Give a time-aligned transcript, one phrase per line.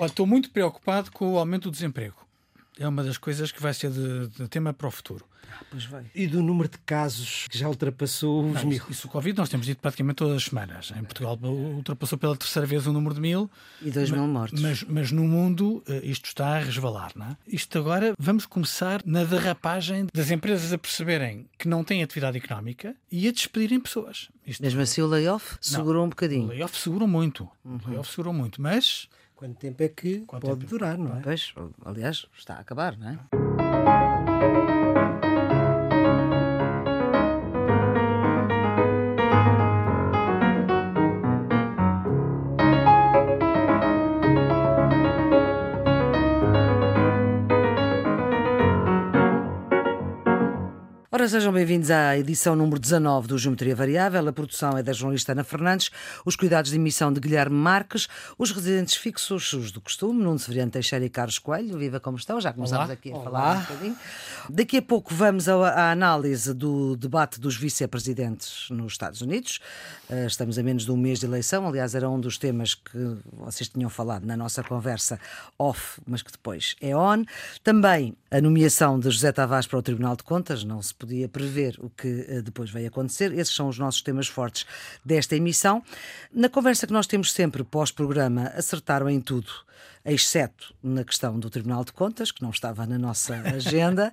[0.00, 2.16] Olha, estou muito preocupado com o aumento do desemprego.
[2.78, 5.26] É uma das coisas que vai ser de, de tema para o futuro.
[5.52, 6.06] Ah, pois vai.
[6.14, 8.78] E do número de casos que já ultrapassou os Não, mil?
[8.78, 10.90] Isso, isso, o Covid, nós temos dito praticamente todas as semanas.
[10.96, 13.50] Em Portugal ultrapassou pela terceira vez o número de mil.
[13.82, 14.58] E dois mil mortos.
[14.62, 17.12] Mas, mas no mundo eh, isto está a resvalar.
[17.14, 17.36] Não é?
[17.46, 22.96] Isto agora vamos começar na derrapagem das empresas a perceberem que não têm atividade económica
[23.12, 24.30] e a despedirem pessoas.
[24.46, 24.62] Isto...
[24.62, 26.44] Mesmo assim o layoff segurou não, um bocadinho.
[26.44, 27.46] O layoff segurou muito.
[27.62, 27.78] Uhum.
[27.84, 29.06] O layoff segurou muito, mas...
[29.40, 30.70] Quanto tempo é que Quanto pode tempo?
[30.70, 31.22] durar, não é?
[31.22, 34.09] Pois, aliás, está a acabar, não é?
[51.20, 54.26] Ora, sejam bem-vindos à edição número 19 do Geometria Variável.
[54.26, 55.90] A produção é da jornalista Ana Fernandes,
[56.24, 60.70] os cuidados de emissão de Guilherme Marques, os residentes fixos, os do costume, Nuno Severiano
[60.70, 61.76] Teixeira e Carlos Coelho.
[61.76, 62.94] Viva como estão, já começámos Olá.
[62.94, 63.24] aqui a Olá.
[63.24, 63.96] falar um bocadinho.
[64.48, 69.60] Daqui a pouco vamos à, análise do debate dos vice-presidentes nos Estados Unidos.
[70.08, 73.18] Uh, estamos a menos de um mês de eleição, aliás, era um dos temas que
[73.30, 75.20] vocês tinham falado na nossa conversa
[75.58, 77.26] off, mas que depois é on.
[77.62, 81.76] Também a nomeação de José Tavares para o Tribunal de Contas, não se podia prever
[81.80, 83.32] o que uh, depois veio acontecer.
[83.32, 84.66] Esses são os nossos temas fortes
[85.04, 85.82] desta emissão.
[86.32, 89.50] Na conversa que nós temos sempre pós-programa, acertaram em tudo
[90.04, 94.12] exceto na questão do Tribunal de Contas, que não estava na nossa agenda.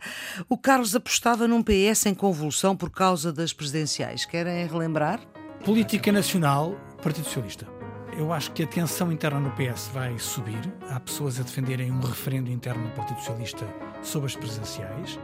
[0.50, 4.26] O Carlos apostava num PS em convulsão por causa das presidenciais.
[4.26, 5.20] Querem relembrar?
[5.64, 7.68] Política Nacional, Partido Socialista.
[8.18, 10.60] Eu acho que a tensão interna no PS vai subir.
[10.90, 13.64] Há pessoas a defenderem um referendo interno no Partido Socialista
[14.02, 15.20] sobre as presidenciais.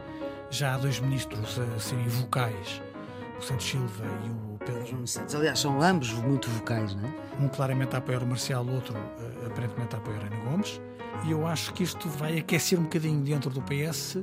[0.50, 2.82] Já há dois ministros a serem vocais,
[3.38, 5.34] o Santos Silva e o Pedro Nuno Santos.
[5.34, 7.12] Aliás, são ambos muito vocais, não é?
[7.40, 10.80] Um claramente a apoiar o Marcial, o outro uh, aparentemente a apoiar Ana Gomes.
[11.24, 14.18] E eu acho que isto vai aquecer um bocadinho dentro do PS.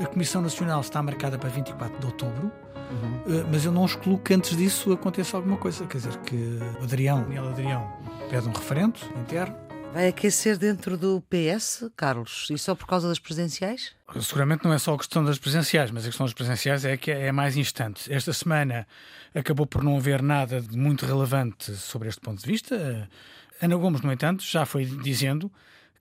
[0.00, 2.50] A Comissão Nacional está marcada para 24 de outubro.
[2.90, 3.40] Uhum.
[3.40, 5.86] Uh, mas eu não excluo que antes disso aconteça alguma coisa.
[5.86, 7.92] Quer dizer, que o Adrião, Daniel Adrião,
[8.28, 9.61] pede um referendo interno.
[9.92, 12.48] Vai aquecer dentro do PS, Carlos?
[12.50, 13.92] E só por causa das presidenciais?
[14.22, 17.10] Seguramente não é só a questão das presenciais, mas a questão das presenciais é que
[17.10, 18.10] é mais instante.
[18.10, 18.86] Esta semana
[19.34, 23.06] acabou por não haver nada de muito relevante sobre este ponto de vista.
[23.60, 25.52] Ana Gomes, no entanto, já foi dizendo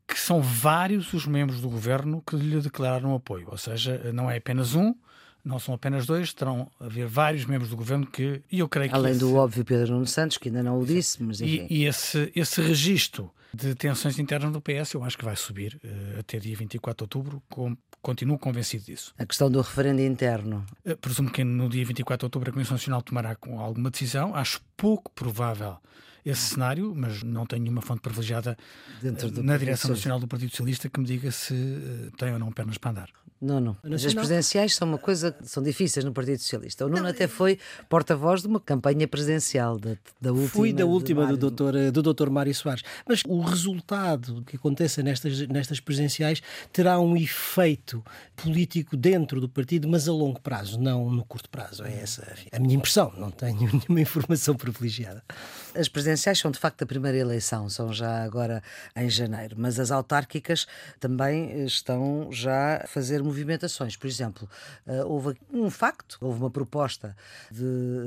[0.07, 4.37] que são vários os membros do governo que lhe declararam apoio, ou seja, não é
[4.37, 4.95] apenas um,
[5.43, 8.89] não são apenas dois, terão a haver vários membros do governo que, e eu creio
[8.89, 8.95] que.
[8.95, 11.67] Além esse, do óbvio Pedro Nuno Santos, que ainda não o disse, mas enfim.
[11.69, 15.79] E, e esse, esse registro de tensões internas do PS eu acho que vai subir
[15.83, 19.13] uh, até dia 24 de outubro, com, continuo convencido disso.
[19.17, 20.65] A questão do referendo interno.
[20.85, 24.61] Uh, presumo que no dia 24 de outubro a Comissão Nacional tomará alguma decisão, acho
[24.77, 25.77] pouco provável
[26.23, 28.55] esse cenário, mas não tenho nenhuma fonte privilegiada
[29.43, 32.91] na direção nacional do Partido Socialista que me diga se tem ou não pernas para
[32.91, 33.09] andar.
[33.41, 33.75] Não, não.
[33.81, 36.85] Mas as presidenciais são uma coisa, são difíceis no Partido Socialista.
[36.85, 37.57] O Nuno até foi
[37.89, 40.49] porta-voz de uma campanha presidencial da, da última.
[40.49, 41.37] Fui da última Mário.
[41.37, 42.83] do doutor, do doutor Mário Soares.
[43.07, 46.41] Mas o resultado que aconteça nestas, nestas presidenciais
[46.71, 48.03] terá um efeito
[48.35, 51.83] político dentro do partido, mas a longo prazo, não no curto prazo.
[51.83, 53.11] É essa a minha impressão.
[53.17, 55.23] Não tenho nenhuma informação privilegiada.
[55.73, 58.61] As presidenciais são de facto a primeira eleição, são já agora
[58.95, 60.67] em janeiro, mas as autárquicas
[60.99, 63.95] também estão já a fazer movimentações.
[63.95, 64.49] Por exemplo,
[65.05, 67.15] houve um facto, houve uma proposta
[67.49, 67.63] de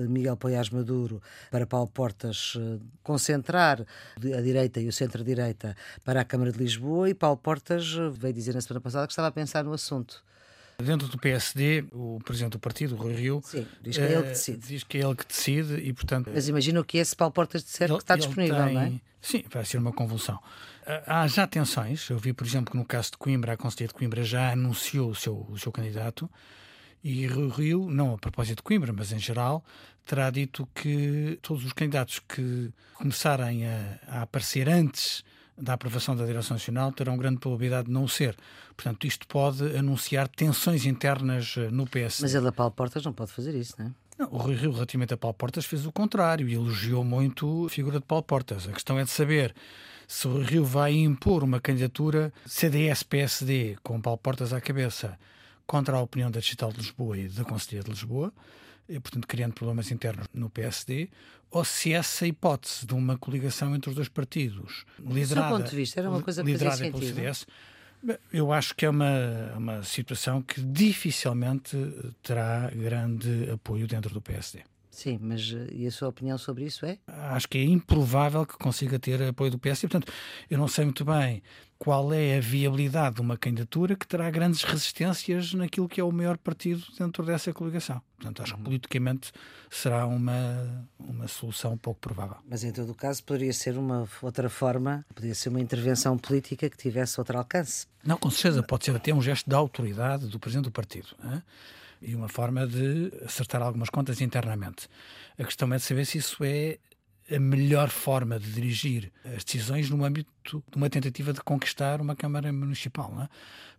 [0.09, 2.57] Miguel Poiás Maduro para Paulo Portas
[3.03, 3.81] concentrar
[4.17, 5.75] a direita e o centro-direita
[6.05, 9.29] para a Câmara de Lisboa e Paulo Portas veio dizer na semana passada que estava
[9.29, 10.23] a pensar no assunto.
[10.77, 14.23] Dentro do PSD, o presidente do partido, o Rui Rio, Sim, diz que é ele
[14.23, 14.59] que decide.
[14.67, 16.31] Diz que é ele que decide e, portanto.
[16.35, 18.75] Mas imagino que esse Paulo Portas disser ele, que está disponível, tem...
[18.75, 18.93] não é?
[19.23, 20.39] Sim, vai ser uma convulsão.
[21.07, 22.09] Há já tensões.
[22.11, 25.11] Eu vi, por exemplo, que no caso de Coimbra, a Conselheira de Coimbra já anunciou
[25.11, 26.31] o seu, o seu candidato
[27.03, 29.65] e o Rio, não a propósito de Coimbra, mas em geral,
[30.07, 35.25] terá dito que todos os candidatos que começarem a, a aparecer antes
[35.57, 38.37] da aprovação da Direção Nacional terão grande probabilidade de não o ser.
[38.77, 42.21] Portanto, isto pode anunciar tensões internas eh, no PS.
[42.21, 43.93] Mas ele a Paulo Portas não pode fazer isso, não é?
[44.19, 47.69] Não, o Rui Rio, relativamente a Paulo Portas, fez o contrário e elogiou muito a
[47.69, 48.69] figura de Paulo Portas.
[48.69, 49.55] A questão é de saber
[50.07, 55.19] se o Rio vai impor uma candidatura CDS-PSD com Paulo Portas à cabeça
[55.67, 58.33] contra a opinião da Digital de Lisboa e da Conselhia de Lisboa,
[58.89, 61.09] e, portanto, criando problemas internos no PSD,
[61.51, 65.77] ou se essa hipótese de uma coligação entre os dois partidos, liderada, Do ponto de
[65.77, 67.15] vista, era uma coisa liderada pelo sentido.
[67.15, 67.47] CDS,
[68.33, 71.77] eu acho que é uma, uma situação que dificilmente
[72.23, 74.63] terá grande apoio dentro do PSD.
[74.95, 76.99] Sim, mas eh, e a sua opinião sobre isso é?
[77.07, 79.83] Acho que é improvável que consiga ter apoio do PS.
[79.83, 80.13] E, portanto,
[80.49, 81.43] eu não sei muito bem
[81.77, 86.13] qual é a viabilidade de uma candidatura que terá grandes resistências naquilo que é o
[86.13, 88.01] maior partido dentro dessa coligação.
[88.17, 88.65] Portanto, acho que uhum.
[88.65, 89.33] politicamente
[89.69, 92.37] será uma, uma solução pouco provável.
[92.49, 96.71] Mas em todo o caso poderia ser uma outra forma, poderia ser uma intervenção política
[96.71, 97.87] que tivesse outro alcance.
[98.05, 101.09] Não, com certeza, pode ser até um gesto de autoridade do presidente do partido.
[101.25, 101.43] Hein?
[102.01, 104.89] E uma forma de acertar algumas contas internamente.
[105.39, 106.79] A questão é de saber se isso é
[107.31, 112.15] a melhor forma de dirigir as decisões no âmbito de uma tentativa de conquistar uma
[112.15, 113.13] Câmara Municipal.
[113.23, 113.29] É?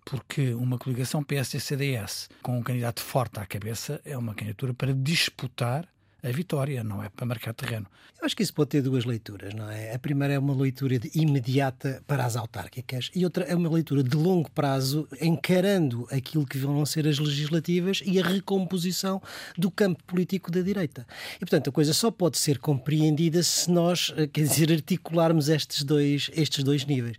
[0.03, 5.88] Porque uma coligação PSD-CDS com um candidato forte à cabeça é uma candidatura para disputar
[6.25, 7.86] a vitória, não é para marcar terreno.
[8.19, 9.94] Eu acho que isso pode ter duas leituras, não é?
[9.94, 14.16] A primeira é uma leitura imediata para as autárquicas e outra é uma leitura de
[14.16, 19.22] longo prazo, encarando aquilo que vão ser as legislativas e a recomposição
[19.56, 21.06] do campo político da direita.
[21.36, 25.83] E, portanto, a coisa só pode ser compreendida se nós, eh, quer dizer, articularmos estes
[25.83, 27.18] dois, estes dois níveis.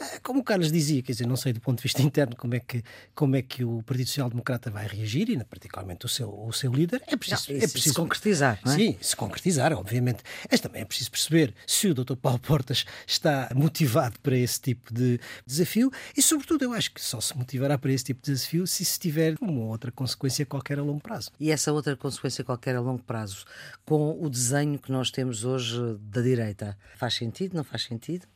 [0.00, 2.54] Eh, como o Carlos dizia, quer dizer, não sei do ponto de vista interno como
[2.54, 2.82] é que,
[3.14, 6.72] como é que o Partido Social Democrata vai reagir e, particularmente, o seu, o seu
[6.72, 7.02] líder.
[7.06, 8.76] É preciso, não, é preciso concretizar concretizar, não é?
[8.76, 10.22] Sim, se concretizar, obviamente.
[10.50, 12.16] Mas também é preciso perceber se o Dr.
[12.16, 17.20] Paulo Portas está motivado para esse tipo de desafio e, sobretudo, eu acho que só
[17.20, 20.82] se motivará para esse tipo de desafio se se tiver uma outra consequência qualquer a
[20.82, 21.30] longo prazo.
[21.40, 23.44] E essa outra consequência qualquer a longo prazo,
[23.84, 28.26] com o desenho que nós temos hoje da direita, faz sentido, não faz sentido?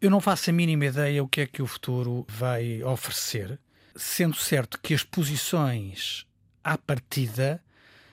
[0.00, 3.58] Eu não faço a mínima ideia o que é que o futuro vai oferecer,
[3.96, 6.26] sendo certo que as posições
[6.62, 7.62] à partida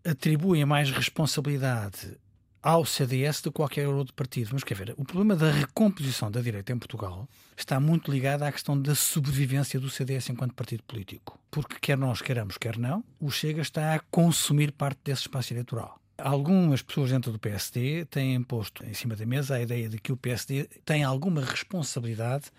[0.04, 2.18] atribuem mais responsabilidade
[2.62, 4.52] ao CDS de qualquer outro partido.
[4.54, 7.28] Mas quer ver, o problema da recomposição da direita em Portugal
[7.58, 11.40] está muito ligado à questão da sobrevivência do CDS enquanto partido político.
[11.50, 16.00] Porque quer nós queiramos, quer não, o Chega está a consumir parte desse espaço eleitoral.
[16.18, 20.12] Algumas pessoas dentro do PSD têm posto em cima da mesa a ideia de que
[20.12, 22.52] o PSD tem alguma responsabilidade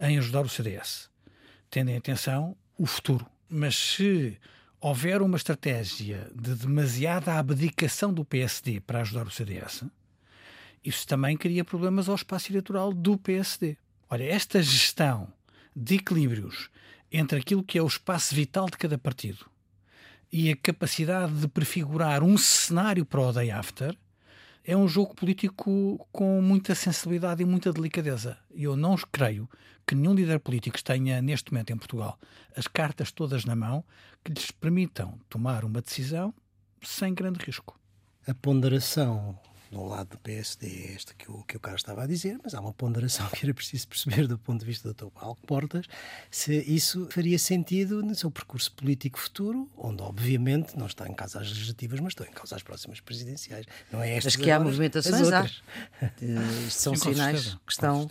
[0.00, 1.10] em ajudar o CDS,
[1.68, 3.26] tendo em atenção o futuro.
[3.46, 4.38] Mas se
[4.80, 9.84] houver uma estratégia de demasiada abdicação do PSD para ajudar o CDS,
[10.82, 13.76] isso também cria problemas ao espaço eleitoral do PSD.
[14.08, 15.28] Olha, esta gestão
[15.76, 16.70] de equilíbrios
[17.12, 19.44] entre aquilo que é o espaço vital de cada partido
[20.32, 23.96] e a capacidade de prefigurar um cenário para o day after
[24.64, 28.38] é um jogo político com muita sensibilidade e muita delicadeza.
[28.54, 29.48] E eu não creio
[29.90, 32.16] que nenhum líder político tenha, neste momento em Portugal,
[32.54, 33.84] as cartas todas na mão
[34.22, 36.32] que lhes permitam tomar uma decisão
[36.80, 37.76] sem grande risco.
[38.24, 39.36] A ponderação
[39.70, 42.54] do lado do PSD é esta que o, que o Carlos estava a dizer, mas
[42.54, 45.10] há uma ponderação que era preciso perceber do ponto de vista do Dr.
[45.12, 45.86] Paulo Portas,
[46.30, 51.40] se isso faria sentido no seu percurso político futuro, onde obviamente não está em causa
[51.40, 53.66] as legislativas, mas estão em causa as próximas presidenciais.
[53.92, 55.44] Não é estas Mas que há movimentações, há.
[55.46, 58.10] Isto são Sim, sinais que estão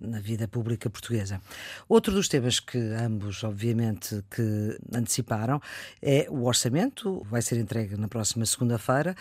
[0.00, 1.40] na vida pública portuguesa.
[1.88, 5.60] Outro dos temas que ambos, obviamente, que anteciparam
[6.00, 9.14] é o orçamento, vai ser entregue na próxima segunda-feira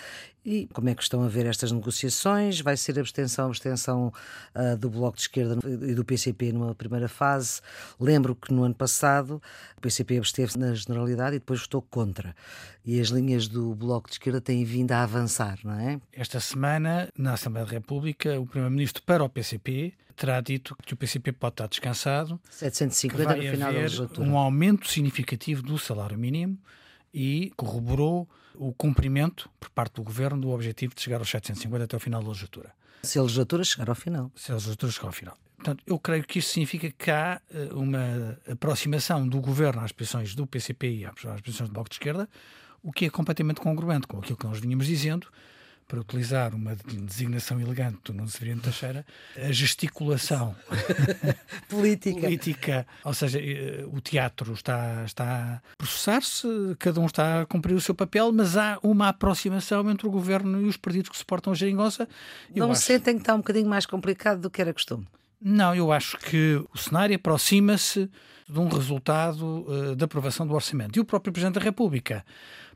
[0.49, 2.61] e como é que estão a ver estas negociações?
[2.61, 4.13] Vai ser abstenção, abstenção
[4.55, 7.59] uh, do Bloco de Esquerda e do PCP numa primeira fase.
[7.99, 9.41] Lembro que no ano passado
[9.77, 12.33] o PCP absteve na generalidade e depois votou contra.
[12.85, 15.99] E as linhas do Bloco de Esquerda têm vindo a avançar, não é?
[16.13, 20.97] Esta semana, na Assembleia da República, o Primeiro-Ministro para o PCP terá dito que o
[20.97, 22.39] PCP pode estar descansado.
[22.49, 24.27] 750 no final da legislatura.
[24.27, 26.57] Um aumento significativo do salário mínimo
[27.13, 31.95] e corroborou o cumprimento por parte do governo do objetivo de chegar aos 750 até
[31.95, 32.73] o final da legislatura.
[33.03, 34.31] Se a legislatura chegar ao final.
[34.35, 35.37] Se a legislatura chegar ao final.
[35.55, 40.35] Portanto, eu creio que isto significa que há eh, uma aproximação do governo às posições
[40.35, 42.27] do PCP e às posições do Bloco de Esquerda,
[42.83, 45.27] o que é completamente congruente com aquilo que nós vínhamos dizendo,
[45.87, 49.05] para utilizar uma designação elegante do Nuno Severino Teixeira,
[49.37, 50.53] a gesticulação
[51.69, 52.19] política.
[52.19, 52.87] política.
[53.05, 57.79] Ou seja, eh, o teatro está, está a processar-se, cada um está a cumprir o
[57.81, 61.55] seu papel, mas há uma aproximação entre o governo e os partidos que suportam a
[61.55, 62.07] geringonça.
[62.53, 62.81] Não acho...
[62.81, 65.07] sentem que está um bocadinho mais complicado do que era costume?
[65.41, 68.09] Não, eu acho que o cenário aproxima-se
[68.49, 70.97] de um resultado uh, da aprovação do orçamento.
[70.97, 72.25] E o próprio Presidente da República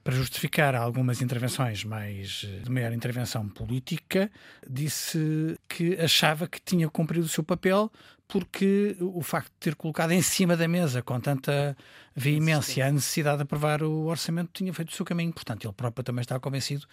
[0.03, 4.31] para justificar algumas intervenções mais eh, de maior intervenção política,
[4.67, 7.91] disse que achava que tinha cumprido o seu papel
[8.27, 11.75] porque o facto de ter colocado em cima da mesa com tanta
[12.15, 15.33] veemência a necessidade de aprovar o orçamento tinha feito o seu caminho.
[15.33, 16.87] Portanto, ele próprio também está convencido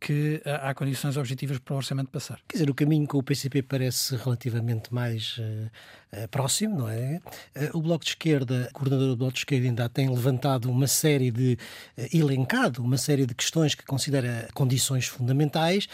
[0.00, 2.38] que há condições objetivas para o orçamento passar.
[2.48, 7.20] Quer dizer, o caminho com o PCP parece relativamente mais uh, uh, próximo, não é?
[7.56, 10.86] Uh, o Bloco de Esquerda, o coordenador do Bloco de Esquerda ainda tem levantado uma
[10.86, 11.56] série de,
[12.12, 15.88] elencado, uma série de questões que considera condições fundamentais,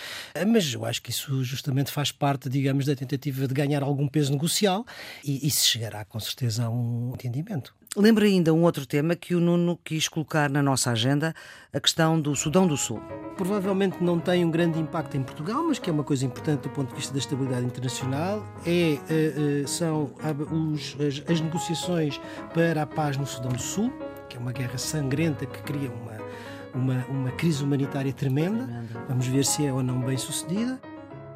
[0.49, 4.33] mas eu acho que isso justamente faz parte, digamos, da tentativa de ganhar algum peso
[4.33, 4.85] negocial
[5.25, 7.80] e, e se chegará com certeza a um entendimento.
[7.97, 11.35] Lembro ainda um outro tema que o Nuno quis colocar na nossa agenda,
[11.73, 13.01] a questão do Sudão do Sul.
[13.37, 16.71] Provavelmente não tem um grande impacto em Portugal, mas que é uma coisa importante do
[16.71, 20.13] ponto de vista da estabilidade internacional, é, eh, eh, são
[21.29, 22.21] as negociações
[22.55, 23.93] para a paz no Sudão do Sul,
[24.29, 26.17] que é uma guerra sangrenta que cria uma,
[26.73, 28.69] uma, uma crise humanitária tremenda.
[29.09, 30.81] Vamos ver se é ou não bem sucedida.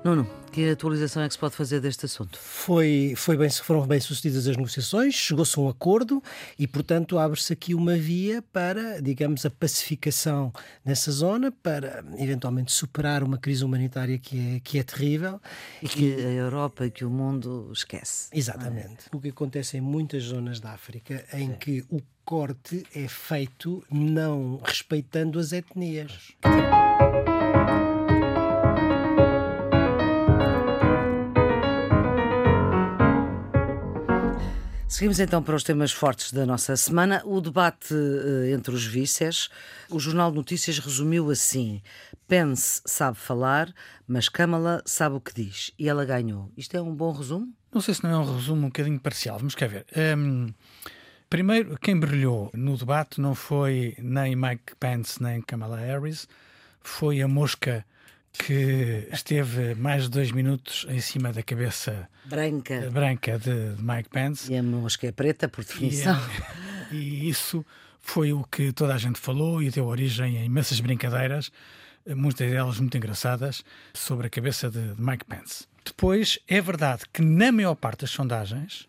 [0.04, 2.38] Nuno, que atualização é que se pode fazer deste assunto?
[2.38, 6.22] Foi, foi bem, foram bem sucedidas as negociações, chegou-se a um acordo
[6.58, 10.52] e, portanto, abre-se aqui uma via para, digamos, a pacificação
[10.84, 15.40] nessa zona, para eventualmente superar uma crise humanitária que é, que é terrível.
[15.80, 18.28] E que a Europa e que o mundo esquece.
[18.30, 19.06] Exatamente.
[19.10, 19.16] É?
[19.16, 21.56] O que acontece em muitas zonas da África em Sim.
[21.58, 26.34] que o corte é feito não respeitando as etnias.
[34.94, 37.20] Seguimos então para os temas fortes da nossa semana.
[37.24, 39.48] O debate uh, entre os vices.
[39.90, 41.82] O Jornal de Notícias resumiu assim:
[42.28, 43.74] Pence sabe falar,
[44.06, 45.72] mas Kamala sabe o que diz.
[45.76, 46.48] E ela ganhou.
[46.56, 47.52] Isto é um bom resumo?
[47.72, 49.36] Não sei se não é um resumo um bocadinho parcial.
[49.36, 49.84] Vamos cá ver.
[50.16, 50.54] Um,
[51.28, 56.28] primeiro, quem brilhou no debate não foi nem Mike Pence nem Kamala Harris,
[56.80, 57.84] foi a mosca
[58.38, 64.08] que esteve mais de dois minutos em cima da cabeça branca, branca de, de Mike
[64.10, 64.52] Pence.
[64.52, 66.18] E a mosca é preta, por definição.
[66.90, 67.64] E, e, isso
[68.00, 71.50] foi o que toda a gente falou e deu origem a imensas brincadeiras,
[72.06, 73.64] muitas delas muito engraçadas,
[73.94, 75.66] sobre a cabeça de, de Mike Pence.
[75.84, 78.88] Depois, é verdade que na maior parte das sondagens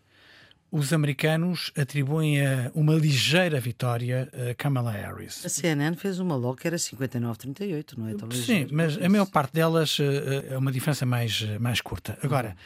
[0.70, 5.44] os americanos atribuem a uma ligeira vitória a Kamala Harris.
[5.44, 8.14] A CNN fez uma logo que era 59-38, não é?
[8.14, 12.18] Talvez Sim, mas a maior parte delas eh, é uma diferença mais, mais curta.
[12.22, 12.56] Agora,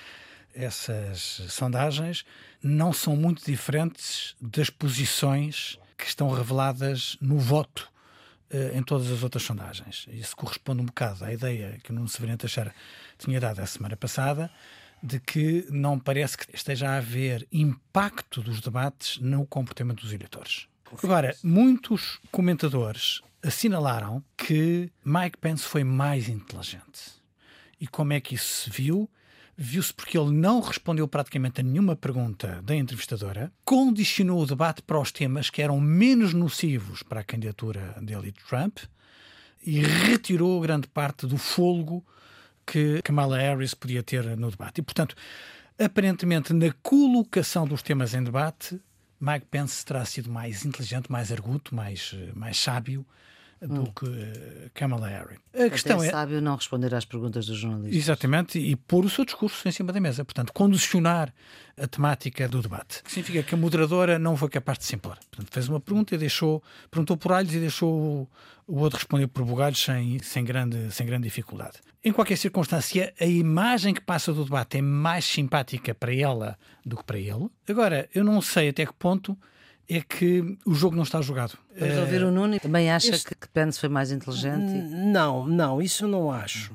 [0.54, 2.24] essas sondagens
[2.62, 7.88] não são muito diferentes das posições que estão reveladas no voto
[8.50, 10.06] eh, em todas as outras sondagens.
[10.10, 12.74] Isso corresponde um bocado à ideia que o Nuno Severino Teixeira
[13.18, 14.50] tinha dado a semana passada,
[15.02, 20.66] de que não parece que esteja a haver impacto dos debates no comportamento dos eleitores.
[21.02, 27.20] Agora, muitos comentadores assinalaram que Mike Pence foi mais inteligente.
[27.80, 29.08] E como é que isso se viu?
[29.56, 35.00] Viu-se porque ele não respondeu praticamente a nenhuma pergunta da entrevistadora, condicionou o debate para
[35.00, 38.78] os temas que eram menos nocivos para a candidatura dele e de Trump
[39.62, 42.04] e retirou grande parte do fôlego
[42.70, 44.78] que Kamala Harris podia ter no debate.
[44.78, 45.16] E, portanto,
[45.76, 48.80] aparentemente, na colocação dos temas em debate,
[49.20, 53.04] Mike Pence terá sido mais inteligente, mais arguto, mais, mais sábio
[53.66, 53.92] do hum.
[53.94, 55.38] que uh, Kamala Harris.
[55.52, 57.96] A Até questão é sábio não responder às perguntas dos jornalistas.
[57.96, 60.24] Exatamente, e pôr o seu discurso em cima da mesa.
[60.24, 61.32] Portanto, condicionar
[61.76, 63.02] a temática do debate.
[63.02, 65.18] Que significa que a moderadora não foi capaz de se impor.
[65.30, 68.28] Portanto, fez uma pergunta e deixou, perguntou por alhos e deixou
[68.66, 71.78] o outro responder por bugalhos sem, sem, grande, sem grande dificuldade.
[72.02, 76.96] Em qualquer circunstância, a imagem que passa do debate é mais simpática para ela do
[76.96, 77.50] que para ele.
[77.68, 79.36] Agora, eu não sei até que ponto
[79.90, 81.58] é que o jogo não está jogado.
[81.76, 82.60] Vamos ouvir o Nuno.
[82.60, 83.34] Também acha este...
[83.34, 84.72] que Pence foi mais inteligente?
[84.72, 86.72] Não, não, isso eu não acho.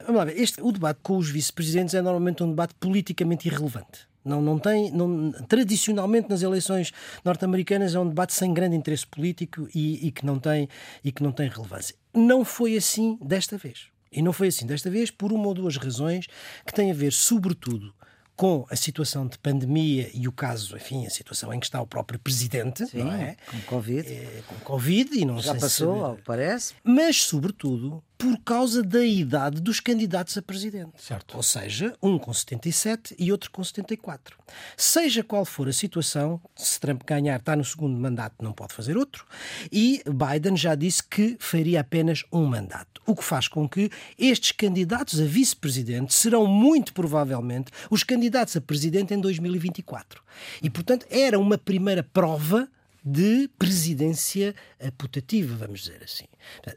[0.00, 0.40] Vamos lá ver.
[0.40, 4.08] Este, o debate com os vice-presidentes é normalmente um debate politicamente irrelevante.
[4.24, 6.90] Não, não tem, não, tradicionalmente nas eleições
[7.22, 10.66] norte-americanas é um debate sem grande interesse político e, e, que não tem,
[11.04, 11.94] e que não tem relevância.
[12.14, 13.88] Não foi assim desta vez.
[14.10, 16.26] E não foi assim desta vez por uma ou duas razões
[16.64, 17.92] que têm a ver, sobretudo,
[18.36, 21.86] com a situação de pandemia e o caso, enfim, a situação em que está o
[21.86, 23.36] próprio presidente, Sim, não é?
[23.50, 24.12] Com Covid.
[24.12, 26.04] É, com Covid e não Já passou, saber.
[26.04, 26.74] ao que parece.
[26.82, 30.92] Mas, sobretudo, por causa da idade dos candidatos a presidente.
[30.96, 31.36] Certo.
[31.36, 34.38] Ou seja, um com 77 e outro com 74.
[34.76, 38.96] Seja qual for a situação, se Trump ganhar, está no segundo mandato, não pode fazer
[38.96, 39.26] outro,
[39.70, 43.02] e Biden já disse que faria apenas um mandato.
[43.06, 48.60] O que faz com que estes candidatos a vice-presidente serão muito provavelmente os candidatos a
[48.60, 50.22] presidente em 2024.
[50.62, 52.68] E, portanto, era uma primeira prova
[53.04, 54.54] de presidência
[54.96, 56.24] putativa, vamos dizer assim.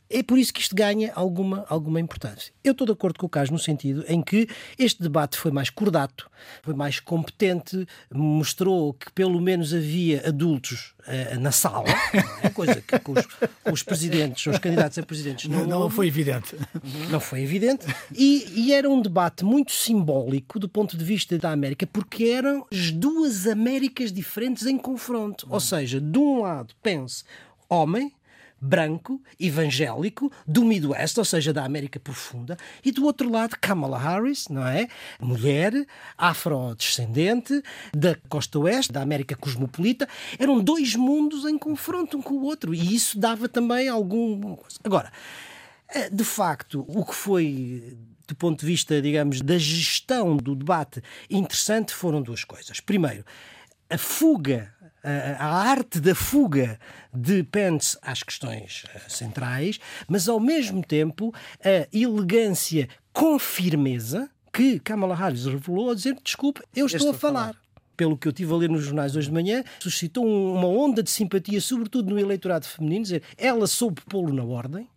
[0.09, 2.53] É por isso que isto ganha alguma, alguma importância.
[2.63, 4.47] Eu estou de acordo com o caso no sentido em que
[4.77, 6.29] este debate foi mais cordato,
[6.61, 11.87] foi mais competente, mostrou que pelo menos havia adultos uh, na sala,
[12.43, 15.89] é coisa que com os, com os, presidentes, os candidatos a presidentes não, não, não
[15.89, 16.55] foi evidente.
[17.09, 17.85] Não foi evidente.
[18.13, 22.65] E, e era um debate muito simbólico do ponto de vista da América, porque eram
[22.71, 25.47] as duas Américas diferentes em confronto.
[25.49, 27.23] Ou seja, de um lado, pense,
[27.69, 28.11] homem,
[28.59, 34.47] branco, evangélico, do Midwest, ou seja, da América Profunda, e do outro lado Kamala Harris,
[34.47, 34.87] não é?
[35.19, 35.73] Mulher,
[36.17, 37.61] afrodescendente,
[37.93, 40.07] da costa oeste, da América cosmopolita.
[40.39, 44.57] Eram dois mundos em confronto um com o outro, e isso dava também algum.
[44.83, 45.11] Agora,
[45.89, 47.97] eh, de facto, o que foi
[48.27, 52.81] do ponto de vista, digamos, da gestão do debate interessante foram duas coisas.
[52.81, 53.23] Primeiro,
[53.89, 56.79] a fuga a, arte da fuga
[57.13, 64.79] de Pence às questões eh, centrais, mas ao mesmo tempo a elegância com firmeza que
[64.79, 67.39] Kamala Harris revelou a dizer: desculpe, eu estou, estou a falar.
[67.53, 71.01] falar pelo que eu tive a ler nos jornais hoje de manhã, suscitou uma onda
[71.01, 74.87] de simpatia, sobretudo no eleitorado feminino, dizer ela soube pô-lo na ordem.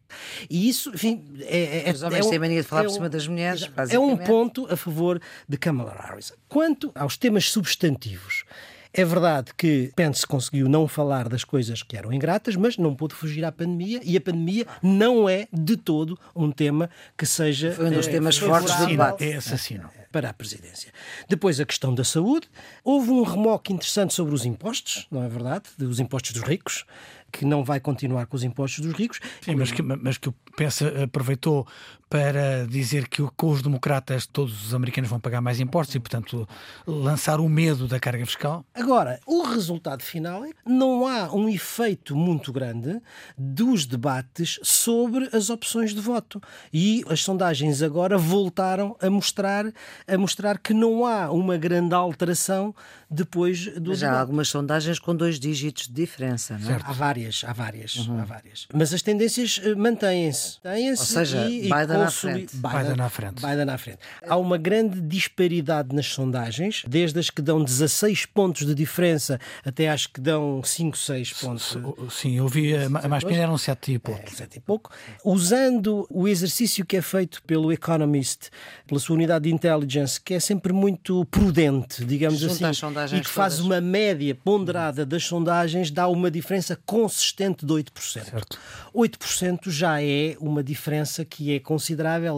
[0.50, 3.08] E isso, enfim, é, é, Os homens é têm mania de falar é por cima
[3.08, 3.70] das mulheres.
[3.90, 6.32] É um ponto a favor de Kamala Harris.
[6.48, 8.44] Quanto aos temas substantivos,
[8.92, 13.14] é verdade que Pence conseguiu não falar das coisas que eram ingratas, mas não pôde
[13.14, 17.72] fugir à pandemia e a pandemia não é de todo um tema que seja.
[17.72, 19.24] Foi um dos é, temas fortes do debate.
[19.24, 19.88] É assassino.
[20.10, 20.92] Para a presidência.
[21.28, 22.48] Depois a questão da saúde.
[22.82, 25.64] Houve um remoque interessante sobre os impostos, não é verdade?
[25.80, 26.84] Os impostos dos ricos
[27.30, 29.20] que não vai continuar com os impostos dos ricos.
[29.40, 31.66] Sim, mas que, mas que o Pence aproveitou
[32.10, 36.46] para dizer que com os democratas todos os americanos vão pagar mais impostos e, portanto,
[36.84, 38.64] lançar o medo da carga fiscal.
[38.74, 43.00] Agora, o resultado final é que não há um efeito muito grande
[43.38, 46.42] dos debates sobre as opções de voto.
[46.72, 49.66] E as sondagens agora voltaram a mostrar,
[50.08, 52.74] a mostrar que não há uma grande alteração
[53.08, 56.80] depois do Já há algumas sondagens com dois dígitos de diferença, não é?
[56.82, 58.20] Há várias, há várias, uhum.
[58.20, 58.68] há várias.
[58.72, 60.58] Mas as tendências eh, mantêm-se.
[60.64, 62.56] Mantêm Ou seja, e, Biden na frente.
[62.56, 63.42] Biden, na frente.
[63.46, 63.98] Biden na frente.
[64.26, 69.88] Há uma grande disparidade nas sondagens, desde as que dão 16 pontos de diferença até
[69.88, 71.76] as que dão 5, 6 pontos.
[72.10, 74.22] Sim, eu vi, a mais pequena eram 7 e pouco.
[74.26, 74.90] É, 7 e pouco.
[75.24, 78.50] Usando o exercício que é feito pelo Economist,
[78.86, 83.28] pela sua unidade de intelligence, que é sempre muito prudente, digamos Junto assim, e que
[83.28, 83.66] faz todas.
[83.66, 87.90] uma média ponderada das sondagens, dá uma diferença consistente de 8%.
[88.00, 88.58] Certo.
[88.94, 91.89] 8% já é uma diferença que é considerável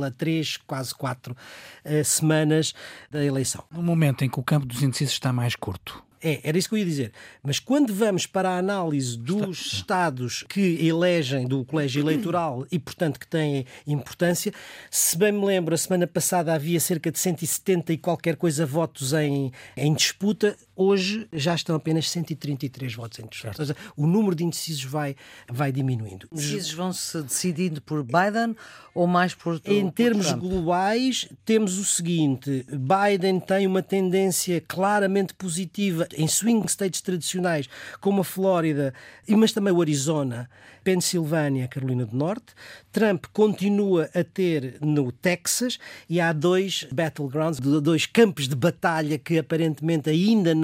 [0.06, 2.74] a 3, quase 4 uh, semanas
[3.10, 3.64] da eleição.
[3.70, 6.76] No momento em que o campo dos indecisos está mais curto, é, era isso que
[6.76, 7.12] eu ia dizer.
[7.42, 13.18] Mas quando vamos para a análise dos Estados que elegem do colégio eleitoral e, portanto,
[13.18, 14.52] que têm importância,
[14.88, 19.12] se bem me lembro, a semana passada havia cerca de 170 e qualquer coisa votos
[19.12, 20.56] em, em disputa.
[20.74, 23.60] Hoje já estão apenas 133 votos em disputa.
[23.60, 25.14] Ou seja, o número de indecisos vai,
[25.50, 26.26] vai diminuindo.
[26.32, 28.56] Indecisos vão se decidindo por Biden
[28.94, 30.40] ou mais por Em termos Trump?
[30.40, 37.68] globais, temos o seguinte: Biden tem uma tendência claramente positiva em swing states tradicionais,
[38.00, 38.94] como a Flórida,
[39.28, 40.48] mas também o Arizona,
[40.84, 42.46] Pensilvânia, Carolina do Norte.
[42.90, 49.38] Trump continua a ter no Texas e há dois battlegrounds, dois campos de batalha que
[49.38, 50.61] aparentemente ainda não,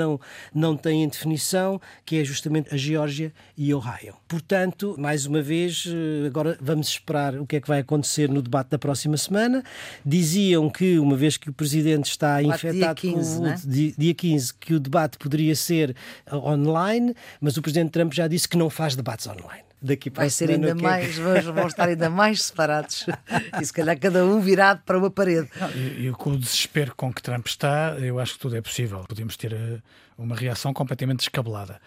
[0.55, 4.15] não têm definição, que é justamente a Geórgia e Ohio.
[4.27, 8.43] Portanto, mais uma vez, eh, agora vamos esperar o que é que vai acontecer no
[8.43, 9.63] debate da próxima semana.
[10.05, 13.57] Diziam que, uma vez que o presidente está infectado dia 15, com o né?
[13.99, 18.49] dia 15, que o debate poderia ser eh, online, mas o presidente Trump já disse
[18.49, 21.41] que não faz debates online daqui para Vai ser ainda mais, é...
[21.43, 23.07] vão estar ainda mais separados
[23.61, 25.49] e se calhar cada um virado para uma parede.
[25.75, 29.05] e, e, com o desespero com que Trump está, eu acho que tudo é possível.
[29.09, 29.79] Podemos ter eh,
[30.17, 31.81] uma reação completamente descabelada.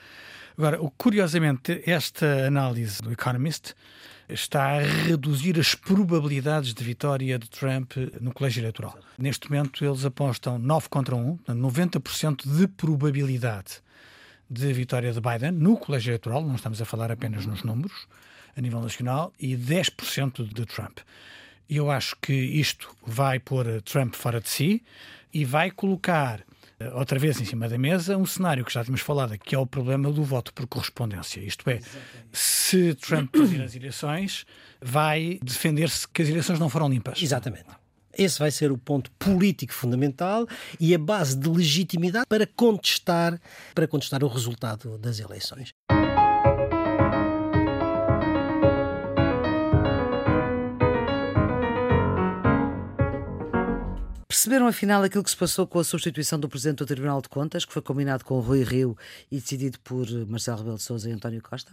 [0.58, 3.74] Agora, curiosamente, esta análise do Economist
[4.28, 8.98] está a reduzir as probabilidades de vitória de Trump no colégio eleitoral.
[9.18, 13.82] Neste momento, eles apostam 9 contra 1, 90% de probabilidade
[14.52, 18.06] de vitória de Biden no colégio eleitoral, não estamos a falar apenas nos números,
[18.56, 21.00] a nível nacional, e 10% de Trump.
[21.70, 24.84] Eu acho que isto vai pôr Trump fora de si
[25.34, 26.44] e vai colocar
[26.82, 29.58] eh, outra vez em cima da mesa um cenário que já tínhamos falado, que é
[29.58, 31.40] o problema do voto por correspondência.
[31.40, 31.80] Isto é,
[32.34, 34.46] se Trump perder as eleições,
[34.82, 37.22] vai defender-se que as eleições não foram limpas.
[37.22, 37.81] Exatamente.
[38.18, 40.48] Esse vai ser o ponto político fundamental
[40.80, 43.40] e a base de legitimidade para contestar,
[43.74, 45.74] para contestar o resultado das eleições.
[54.28, 57.64] Perceberam afinal aquilo que se passou com a substituição do Presidente do Tribunal de Contas,
[57.64, 58.98] que foi combinado com o Rui Rio
[59.30, 61.72] e decidido por Marcelo Rebelo de Sousa e António Costa?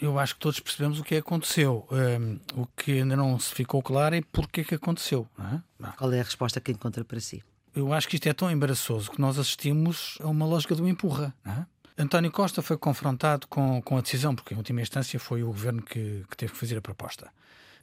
[0.00, 1.86] Eu acho que todos percebemos o que aconteceu.
[1.90, 5.28] Um, o que ainda não se ficou claro é porque é que aconteceu.
[5.38, 5.90] É?
[5.96, 7.42] Qual é a resposta que encontra para si?
[7.74, 11.34] Eu acho que isto é tão embaraçoso que nós assistimos a uma lógica do empurra.
[11.44, 12.02] É?
[12.02, 15.82] António Costa foi confrontado com, com a decisão, porque em última instância foi o governo
[15.82, 17.28] que, que teve que fazer a proposta.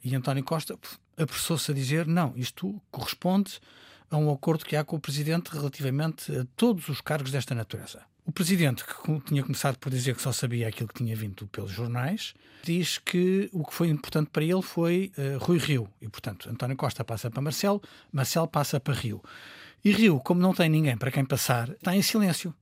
[0.02, 0.78] E António Costa
[1.18, 3.60] apressou-se a dizer: não, isto corresponde
[4.10, 8.02] a um acordo que há com o Presidente relativamente a todos os cargos desta natureza.
[8.26, 11.70] O Presidente, que tinha começado por dizer que só sabia aquilo que tinha vindo pelos
[11.70, 12.34] jornais,
[12.64, 15.88] diz que o que foi importante para ele foi uh, Rui Rio.
[16.02, 17.80] E, portanto, António Costa passa para Marcelo,
[18.12, 19.22] Marcelo passa para Rio.
[19.84, 22.52] E Rio, como não tem ninguém para quem passar, está em silêncio.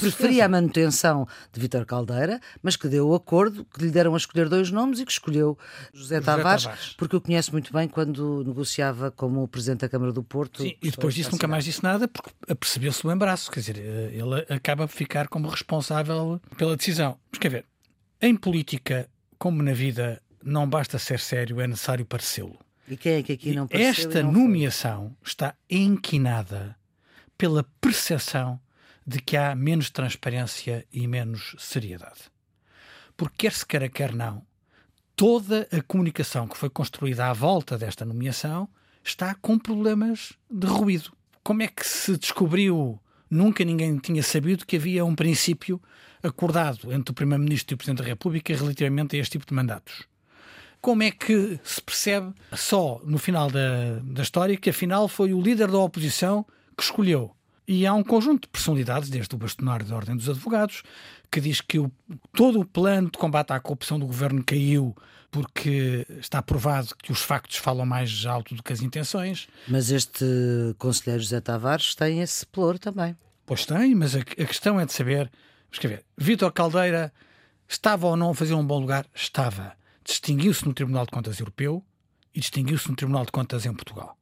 [0.00, 4.16] Preferia a manutenção de Vítor Caldeira, mas que deu o acordo, que lhe deram a
[4.16, 5.56] escolher dois nomes e que escolheu
[5.92, 10.12] José, José Tavares, Tavares, porque o conhece muito bem quando negociava como Presidente da Câmara
[10.12, 10.62] do Porto.
[10.62, 13.50] Sim, e depois disso nunca mais disse nada, porque apercebeu-se do embaraço.
[13.52, 17.16] Quer dizer, ele acaba por ficar como responsável pela decisão.
[17.30, 17.66] Mas quer ver,
[18.20, 19.08] em política,
[19.38, 22.58] como na vida, não basta ser sério, é necessário parecê-lo.
[22.92, 25.28] E quem é que aqui não Esta nomeação foi?
[25.28, 26.76] está enquinada
[27.38, 28.60] pela percepção
[29.06, 32.20] de que há menos transparência e menos seriedade.
[33.16, 34.46] Porque quer se queira, quer não,
[35.16, 38.68] toda a comunicação que foi construída à volta desta nomeação
[39.02, 41.12] está com problemas de ruído.
[41.42, 43.00] Como é que se descobriu?
[43.30, 45.80] Nunca ninguém tinha sabido que havia um princípio
[46.22, 50.11] acordado entre o Primeiro-Ministro e o Presidente da República relativamente a este tipo de mandatos
[50.82, 55.40] como é que se percebe só no final da, da história que afinal foi o
[55.40, 56.44] líder da oposição
[56.76, 57.34] que escolheu.
[57.66, 60.82] E há um conjunto de personalidades, desde o bastonário da Ordem dos Advogados,
[61.30, 61.90] que diz que o,
[62.32, 64.94] todo o plano de combate à corrupção do governo caiu
[65.30, 69.48] porque está provado que os factos falam mais alto do que as intenções.
[69.68, 70.26] Mas este
[70.76, 73.16] conselheiro José Tavares tem esse pelouro também.
[73.46, 75.30] Pois tem, mas a, a questão é de saber.
[75.70, 77.12] Vamos ver, Vítor Caldeira
[77.68, 79.06] estava ou não a fazer um bom lugar?
[79.14, 81.84] Estava distinguiu-se no Tribunal de Contas Europeu
[82.34, 84.16] e distinguiu-se no Tribunal de Contas em Portugal.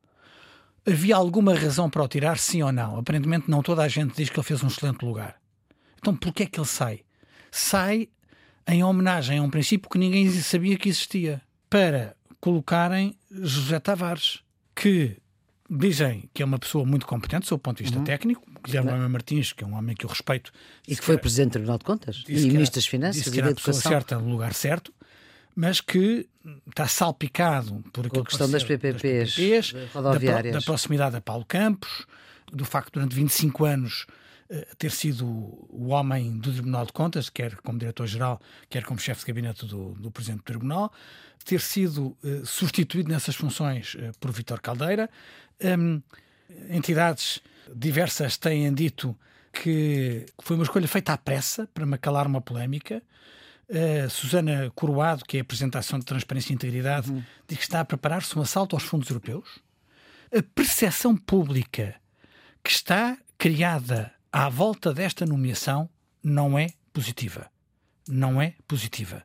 [0.87, 2.99] Havia alguma razão para o tirar, sim ou não?
[2.99, 5.37] Aparentemente não toda a gente diz que ele fez um excelente lugar.
[5.99, 7.01] Então porquê é que ele sai?
[7.51, 8.09] Sai
[8.67, 14.41] em homenagem a um princípio que ninguém sabia que existia, para colocarem José Tavares,
[14.75, 15.17] que
[15.69, 18.05] dizem que é uma pessoa muito competente, do seu ponto de vista uhum.
[18.05, 20.53] técnico, Guilherme Lama Martins, que é um homem que eu respeito.
[20.87, 23.51] E que foi Presidente do Tribunal de Contas e Ministro das Finanças disse que era
[23.51, 24.93] a pessoa certa no lugar certo
[25.55, 26.29] mas que
[26.69, 30.53] está salpicado por aquilo a questão que das PPPs, das PPPs rodoviárias.
[30.55, 32.07] Da, da, proximidade a Paulo Campos,
[32.53, 34.07] do facto de durante 25 anos
[34.51, 39.21] uh, ter sido o homem do Tribunal de Contas, quer como diretor-geral, quer como chefe
[39.21, 40.93] de gabinete do, do Presidente do Tribunal,
[41.45, 45.11] ter sido uh, substituído nessas funções uh, por Vítor Caldeira.
[45.63, 46.03] Um,
[46.69, 47.41] entidades
[47.75, 49.17] diversas têm dito
[49.53, 53.03] que foi uma escolha feita à pressa para macalar uma polémica
[53.71, 57.23] a Susana Coroado, que é a apresentação de Transparência e Integridade, uhum.
[57.47, 59.59] diz que está a preparar-se um assalto aos fundos europeus.
[60.37, 61.95] A percepção pública
[62.63, 65.89] que está criada à volta desta nomeação
[66.23, 67.51] não é positiva.
[68.09, 69.25] Não é positiva.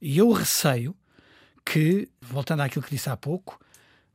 [0.00, 0.96] E eu receio
[1.64, 3.60] que, voltando àquilo que disse há pouco,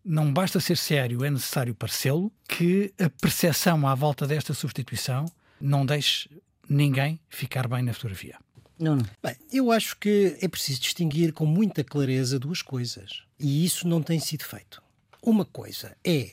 [0.04, 5.26] não basta ser sério, é necessário parecê-lo, que a percepção à volta desta substituição
[5.60, 6.30] não deixe
[6.70, 8.38] ninguém ficar bem na fotografia.
[8.78, 9.06] Não, não.
[9.24, 13.24] Bem, eu acho que é preciso distinguir com muita clareza duas coisas.
[13.40, 14.82] E isso não tem sido feito.
[15.22, 16.32] Uma coisa é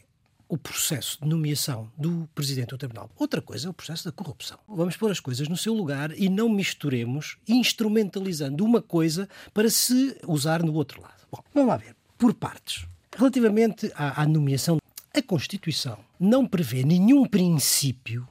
[0.49, 3.11] o processo de nomeação do Presidente do Tribunal.
[3.17, 4.59] Outra coisa é o processo da corrupção.
[4.69, 10.15] Vamos pôr as coisas no seu lugar e não misturemos instrumentalizando uma coisa para se
[10.29, 11.27] usar no outro lado.
[11.31, 11.97] Bom, vamos lá ver.
[12.19, 12.87] Por partes.
[13.17, 14.77] Relativamente à, à nomeação,
[15.15, 18.29] a Constituição não prevê nenhum princípio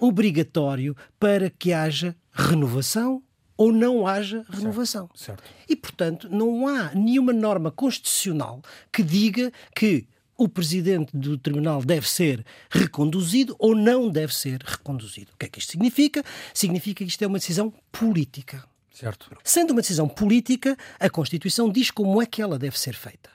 [0.00, 3.22] obrigatório para que haja renovação
[3.60, 5.10] ou não haja renovação.
[5.14, 5.44] Certo, certo.
[5.68, 12.08] E, portanto, não há nenhuma norma constitucional que diga que o presidente do tribunal deve
[12.08, 15.32] ser reconduzido ou não deve ser reconduzido.
[15.34, 16.24] O que é que isto significa?
[16.54, 18.64] Significa que isto é uma decisão política.
[18.94, 19.30] Certo.
[19.44, 23.28] Sendo uma decisão política, a Constituição diz como é que ela deve ser feita.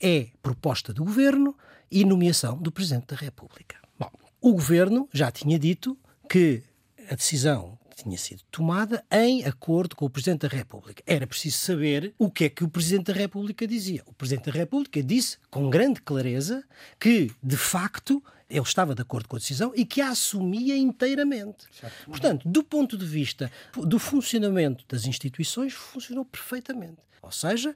[0.00, 1.56] É proposta do governo
[1.90, 3.76] e nomeação do presidente da República.
[3.98, 5.98] Bom, o governo já tinha dito
[6.30, 6.62] que
[7.10, 11.02] a decisão tinha sido tomada em acordo com o Presidente da República.
[11.06, 14.02] Era preciso saber o que é que o Presidente da República dizia.
[14.06, 16.62] O Presidente da República disse com grande clareza
[17.00, 21.66] que, de facto, ele estava de acordo com a decisão e que a assumia inteiramente.
[21.72, 22.04] Certo.
[22.04, 26.98] Portanto, do ponto de vista do funcionamento das instituições, funcionou perfeitamente.
[27.22, 27.74] Ou seja,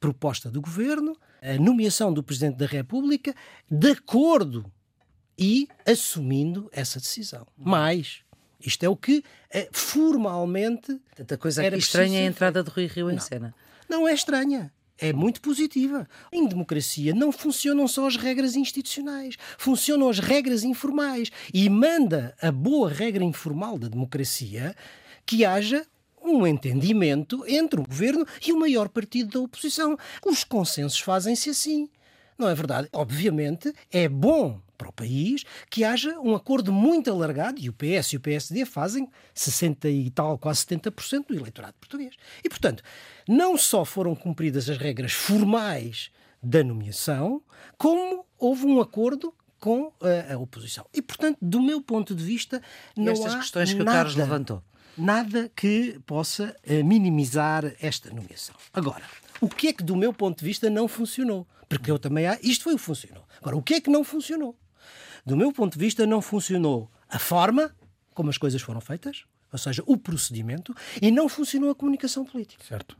[0.00, 3.34] proposta do governo, a nomeação do Presidente da República,
[3.70, 4.70] de acordo
[5.38, 7.46] e assumindo essa decisão.
[7.56, 8.24] Mais,
[8.60, 11.00] isto é o que eh, formalmente.
[11.14, 13.54] Tanta coisa aqui estranha é a entrada de Rui Rio em não, cena.
[13.88, 14.72] Não é estranha.
[15.00, 16.08] É muito positiva.
[16.32, 21.30] Em democracia não funcionam só as regras institucionais, funcionam as regras informais.
[21.54, 24.74] E manda a boa regra informal da democracia
[25.24, 25.86] que haja
[26.20, 29.96] um entendimento entre o governo e o maior partido da oposição.
[30.26, 31.88] Os consensos fazem-se assim.
[32.38, 32.88] Não é verdade?
[32.92, 38.12] Obviamente, é bom para o país que haja um acordo muito alargado, e o PS
[38.12, 42.14] e o PSD fazem 60 e tal, quase 70% do eleitorado português.
[42.44, 42.82] E, portanto,
[43.28, 47.42] não só foram cumpridas as regras formais da nomeação,
[47.76, 50.86] como houve um acordo com a, a oposição.
[50.94, 52.62] E, portanto, do meu ponto de vista,
[52.96, 54.62] não estas há questões que nada, o Carlos levantou.
[54.96, 58.54] Nada que possa uh, minimizar esta nomeação.
[58.72, 59.04] Agora,
[59.40, 61.46] o que é que, do meu ponto de vista, não funcionou?
[61.68, 62.38] Porque eu também há.
[62.42, 63.24] Isto foi o que funcionou.
[63.40, 64.56] Agora, o que é que não funcionou?
[65.24, 67.74] Do meu ponto de vista, não funcionou a forma
[68.14, 72.64] como as coisas foram feitas, ou seja, o procedimento, e não funcionou a comunicação política.
[72.64, 72.96] Certo.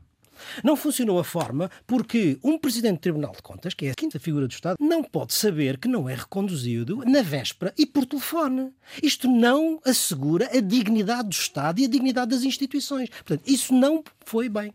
[0.63, 4.17] Não funcionou a forma porque um presidente do Tribunal de Contas, que é a quinta
[4.17, 8.71] figura do Estado, não pode saber que não é reconduzido na véspera e por telefone.
[9.03, 13.09] Isto não assegura a dignidade do Estado e a dignidade das instituições.
[13.09, 14.73] Portanto, isso não foi bem.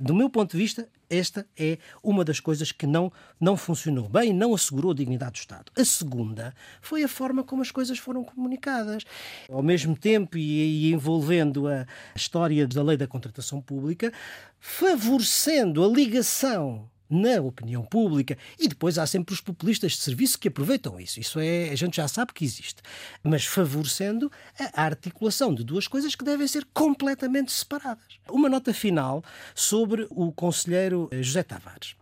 [0.00, 4.32] Do meu ponto de vista, esta é uma das coisas que não, não funcionou bem,
[4.32, 5.72] não assegurou a dignidade do Estado.
[5.76, 9.04] A segunda foi a forma como as coisas foram comunicadas.
[9.48, 14.12] Ao mesmo tempo, e, e envolvendo a história da lei da contratação pública,
[14.58, 20.48] favorecendo a ligação na opinião pública e depois há sempre os populistas de serviço que
[20.48, 21.20] aproveitam isso.
[21.20, 22.82] Isso é, a gente já sabe que existe.
[23.22, 24.30] Mas favorecendo
[24.72, 28.18] a articulação de duas coisas que devem ser completamente separadas.
[28.28, 29.22] Uma nota final
[29.54, 31.94] sobre o conselheiro José Tavares.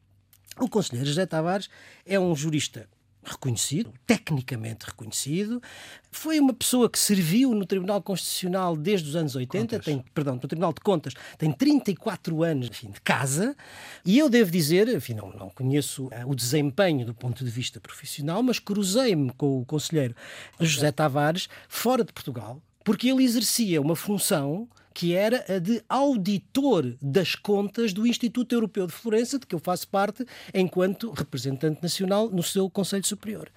[0.59, 1.69] O conselheiro José Tavares
[2.05, 2.89] é um jurista
[3.25, 5.63] reconhecido, tecnicamente reconhecido.
[6.11, 10.41] Foi uma pessoa que serviu no Tribunal Constitucional desde os anos 80, tem, perdão, no
[10.41, 13.57] Tribunal de Contas, tem 34 anos enfim, de casa,
[14.05, 17.81] e eu devo dizer, enfim, não, não conheço uh, o desempenho do ponto de vista
[17.81, 20.15] profissional, mas cruzei-me com o conselheiro
[20.61, 26.97] José Tavares fora de Portugal, porque ele exercia uma função que era a de auditor
[27.01, 32.29] das contas do Instituto Europeu de Florença, de que eu faço parte enquanto representante nacional
[32.31, 33.49] no seu Conselho Superior.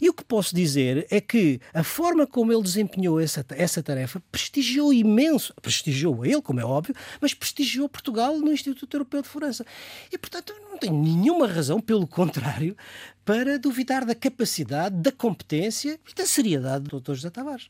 [0.00, 4.22] E o que posso dizer é que a forma como ele desempenhou essa, essa tarefa
[4.30, 9.28] prestigiou imenso, prestigiou a ele, como é óbvio, mas prestigiou Portugal no Instituto Europeu de
[9.28, 9.64] Florença.
[10.10, 12.76] E, portanto, não tenho nenhuma razão, pelo contrário,
[13.24, 17.14] para duvidar da capacidade, da competência e da seriedade do Dr.
[17.14, 17.68] José Tavares.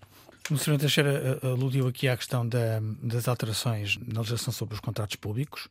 [0.51, 0.77] O Sr.
[0.77, 5.69] Teixeira eh, aludiu aqui à questão da, das alterações na legislação sobre os contratos públicos.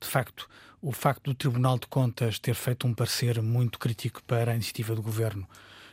[0.00, 0.48] De facto,
[0.82, 4.94] o facto do Tribunal de Contas ter feito um parecer muito crítico para a iniciativa
[4.94, 5.48] do governo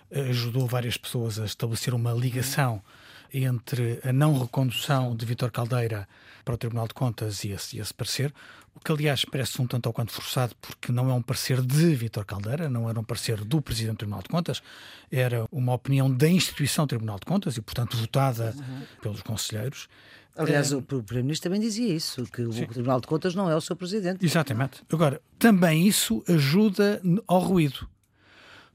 [0.10, 2.82] eh, ajudou várias pessoas a estabelecer uma ligação
[3.32, 6.08] entre a não recondução de Vítor Caldeira
[6.44, 8.34] para o Tribunal de Contas e esse, esse parecer,
[8.76, 11.96] o que aliás parece um tanto ao quanto forçado, porque não é um parecer de
[11.96, 14.62] Vítor Caldeira, não era um parecer do Presidente do Tribunal de Contas,
[15.10, 18.82] era uma opinião da instituição Tribunal de Contas e, portanto, votada uhum.
[19.02, 19.88] pelos conselheiros.
[20.36, 22.66] Aliás, o Primeiro-Ministro também dizia isso, que o Sim.
[22.68, 24.26] Tribunal de Contas não é o seu Presidente.
[24.26, 24.84] Exatamente.
[24.92, 27.88] Agora, também isso ajuda ao ruído,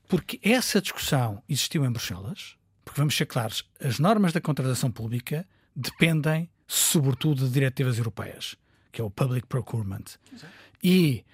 [0.08, 5.46] porque essa discussão existiu em Bruxelas, porque vamos ser claros, as normas da contratação pública
[5.76, 8.56] dependem, sobretudo, de diretivas europeias,
[8.90, 10.04] que é o Public Procurement.
[10.32, 10.52] Exato.
[10.82, 11.24] E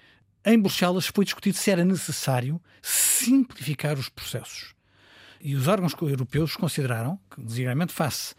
[0.45, 4.73] em Bruxelas foi discutido se era necessário simplificar os processos.
[5.41, 8.33] E os órgãos europeus consideraram que, desigualmente face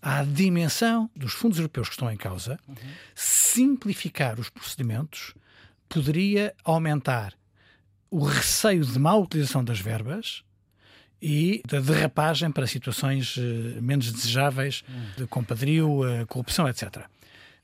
[0.00, 2.74] à dimensão dos fundos europeus que estão em causa, uhum.
[3.14, 5.34] simplificar os procedimentos
[5.88, 7.34] poderia aumentar
[8.10, 10.44] o receio de má utilização das verbas
[11.20, 13.40] e da derrapagem para situações uh,
[13.80, 14.84] menos desejáveis
[15.16, 17.06] de compadrio, uh, corrupção, etc.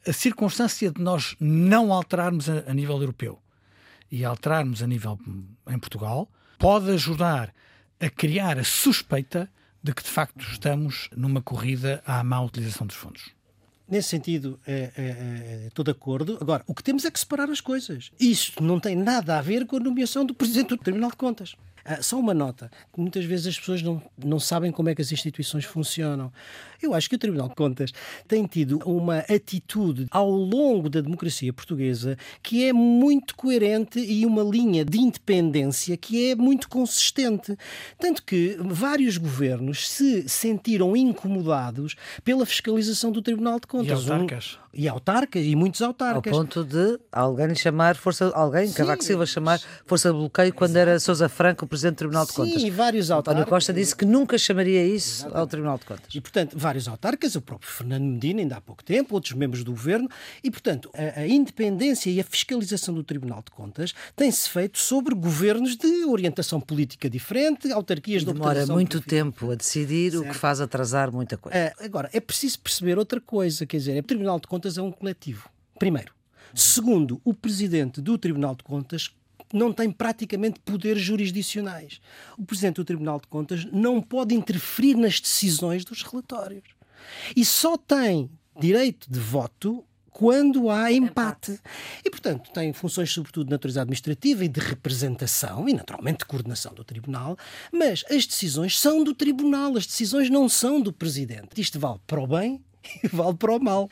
[0.06, 3.38] A circunstância de nós não alterarmos a, a nível europeu
[4.10, 5.18] e alterarmos a nível
[5.68, 7.54] em Portugal pode ajudar
[8.00, 9.50] a criar a suspeita
[9.82, 13.30] de que de facto estamos numa corrida à má utilização dos fundos.
[13.88, 16.38] Nesse sentido, é, é, é, estou de acordo.
[16.40, 18.12] Agora, o que temos é que separar as coisas.
[18.20, 21.56] Isto não tem nada a ver com a nomeação do Presidente do Tribunal de Contas.
[21.84, 25.10] Ah, só uma nota, muitas vezes as pessoas não, não sabem como é que as
[25.10, 26.32] instituições funcionam.
[26.82, 27.92] Eu acho que o Tribunal de Contas
[28.26, 34.42] tem tido uma atitude ao longo da democracia portuguesa que é muito coerente e uma
[34.42, 37.56] linha de independência que é muito consistente.
[37.98, 43.88] Tanto que vários governos se sentiram incomodados pela fiscalização do Tribunal de Contas.
[43.88, 44.54] E autarcas.
[44.54, 46.32] Um, e autarcas, e muitos autarcas.
[46.32, 48.74] Ao ponto de alguém chamar força, alguém, Sim.
[48.74, 52.36] Cavaco Silva, chamar força de bloqueio quando era Sousa Franco Presidente do Tribunal de Sim,
[52.36, 52.62] Contas.
[52.62, 53.48] e vários António autarcas.
[53.50, 56.14] Costa disse que nunca chamaria isso ao Tribunal de Contas.
[56.14, 59.72] E, portanto, vários autarcas, o próprio Fernando Medina, ainda há pouco tempo, outros membros do
[59.72, 60.08] governo,
[60.42, 65.12] e, portanto, a, a independência e a fiscalização do Tribunal de Contas tem-se feito sobre
[65.12, 70.60] governos de orientação política diferente, autarquias de Demora muito tempo a decidir, o que faz
[70.60, 71.74] atrasar muita coisa.
[71.76, 74.92] Ah, agora, é preciso perceber outra coisa, quer dizer, o Tribunal de Contas é um
[74.92, 75.50] coletivo.
[75.76, 76.12] Primeiro.
[76.54, 79.10] Segundo, o presidente do Tribunal de Contas
[79.52, 82.00] não tem praticamente poderes jurisdicionais.
[82.38, 86.64] O presidente do Tribunal de Contas não pode interferir nas decisões dos relatórios.
[87.34, 91.58] E só tem direito de voto quando há empate.
[92.04, 96.74] E, portanto, tem funções, sobretudo, de natureza administrativa e de representação e, naturalmente, de coordenação
[96.74, 97.38] do Tribunal,
[97.72, 101.58] mas as decisões são do Tribunal, as decisões não são do Presidente.
[101.58, 102.62] Isto vale para o bem
[103.02, 103.88] e vale para o mal.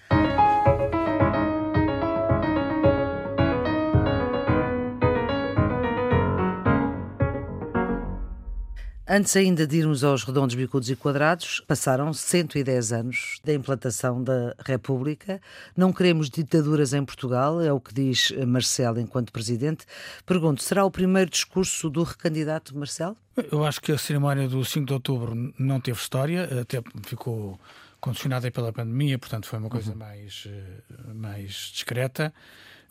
[9.10, 14.54] Antes ainda de irmos aos redondos, bicudos e quadrados, passaram 110 anos da implantação da
[14.62, 15.40] República.
[15.74, 19.86] Não queremos ditaduras em Portugal, é o que diz Marcelo enquanto presidente.
[20.26, 23.16] Pergunto, será o primeiro discurso do recandidato Marcelo?
[23.50, 27.58] Eu acho que a cerimónia do 5 de outubro não teve história, até ficou
[28.02, 32.30] condicionada pela pandemia, portanto foi uma coisa mais, eh, mais discreta.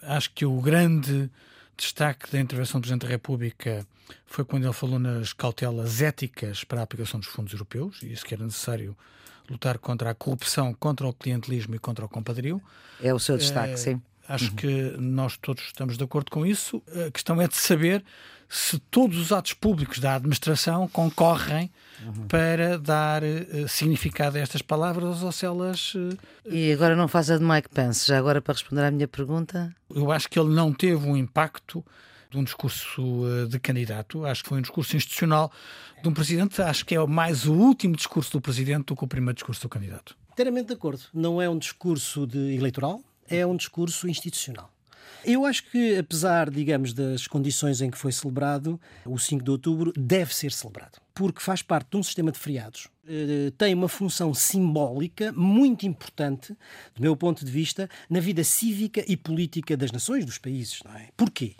[0.01, 1.29] Acho que o grande
[1.77, 3.85] destaque da intervenção do Presidente da República
[4.25, 8.25] foi quando ele falou nas cautelas éticas para a aplicação dos fundos europeus, e isso
[8.25, 8.97] que era necessário
[9.49, 12.61] lutar contra a corrupção, contra o clientelismo e contra o compadrio.
[13.01, 14.01] É o seu destaque, Eh, sim.
[14.27, 14.67] Acho que
[14.99, 16.83] nós todos estamos de acordo com isso.
[17.07, 18.03] A questão é de saber
[18.49, 21.69] se todos os atos públicos da administração concorrem
[22.29, 25.93] para dar eh, significado a estas palavras ou se elas.
[25.95, 29.07] eh, E agora não faz a de Mike Pence, já agora para responder à minha
[29.07, 29.75] pergunta.
[29.93, 31.83] Eu acho que ele não teve um impacto
[32.29, 34.25] de um discurso eh, de candidato.
[34.25, 35.51] Acho que foi um discurso institucional
[36.01, 36.61] de um presidente.
[36.61, 39.69] Acho que é mais o último discurso do presidente do que o primeiro discurso do
[39.69, 40.15] candidato.
[40.31, 41.01] Inteiramente de acordo.
[41.13, 44.69] Não é um discurso de eleitoral, é um discurso institucional.
[45.25, 49.91] Eu acho que, apesar, digamos, das condições em que foi celebrado, o 5 de outubro
[49.97, 52.87] deve ser celebrado, porque faz parte de um sistema de feriados.
[53.07, 56.53] Eh, Tem uma função simbólica muito importante,
[56.95, 60.79] do meu ponto de vista, na vida cívica e política das nações, dos países.
[60.83, 61.09] Não é?
[61.15, 61.55] Porquê?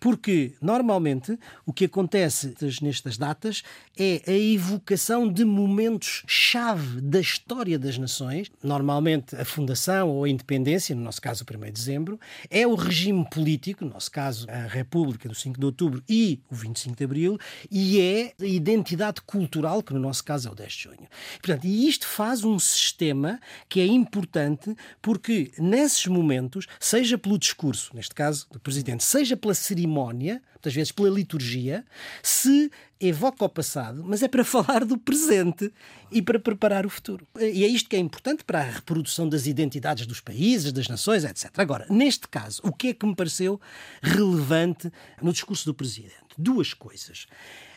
[0.00, 3.62] Porque, normalmente, o que acontece nestas datas
[3.98, 8.50] é a evocação de momentos-chave da história das nações.
[8.62, 12.74] Normalmente, a fundação ou a independência, no nosso caso, o 1 de dezembro, é o
[12.74, 17.04] regime político, no nosso caso, a República do 5 de outubro e o 25 de
[17.04, 17.38] abril,
[17.70, 21.08] e é a identidade cultural, que no nosso caso é o 10 de junho.
[21.42, 27.94] Portanto, e isto faz um sistema que é importante porque, nesses momentos, seja pelo discurso,
[27.94, 31.84] neste caso do Presidente, seja pela cerimónia, muitas vezes pela liturgia,
[32.22, 35.72] se evoca o passado, mas é para falar do presente
[36.10, 37.26] e para preparar o futuro.
[37.38, 41.24] E é isto que é importante para a reprodução das identidades dos países, das nações,
[41.24, 41.50] etc.
[41.58, 43.60] Agora, neste caso, o que é que me pareceu
[44.02, 44.90] relevante
[45.22, 46.14] no discurso do Presidente?
[46.36, 47.26] Duas coisas.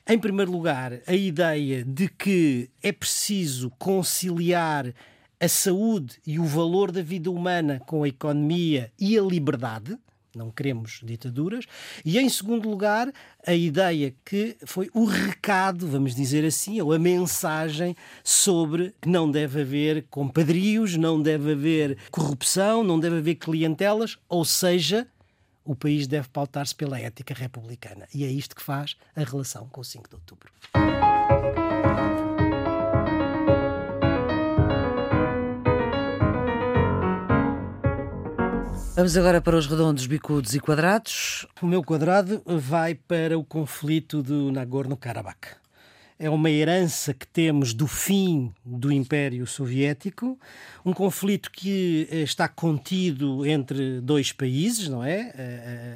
[0.05, 4.93] Em primeiro lugar, a ideia de que é preciso conciliar
[5.39, 9.97] a saúde e o valor da vida humana com a economia e a liberdade.
[10.35, 11.65] Não queremos ditaduras.
[12.03, 13.11] E, em segundo lugar,
[13.45, 19.29] a ideia que foi o recado, vamos dizer assim, ou a mensagem sobre que não
[19.29, 25.07] deve haver compadrios, não deve haver corrupção, não deve haver clientelas, ou seja,
[25.63, 28.07] o país deve pautar-se pela ética republicana.
[28.13, 30.51] E é isto que faz a relação com o 5 de outubro.
[38.95, 41.47] Vamos agora para os redondos, bicudos e quadrados.
[41.59, 45.57] O meu quadrado vai para o conflito do Nagorno-Karabakh.
[46.19, 50.39] É uma herança que temos do fim do Império Soviético,
[50.85, 55.33] um conflito que eh, está contido entre dois países, não é?